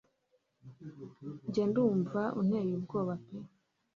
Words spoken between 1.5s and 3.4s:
ndumva unteye ubwoba pe